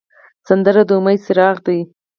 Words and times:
سندره 0.47 0.81
د 0.89 0.91
امید 0.97 1.19
څراغ 1.25 1.57
دی 1.65 1.79